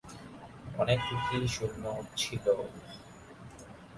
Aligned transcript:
অনেক 0.77 0.99
কুকি 1.07 1.37
সৈন্য 1.47 1.85
ছিল। 2.17 2.45